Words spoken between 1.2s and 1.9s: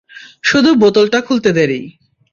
খুলতে দেরী!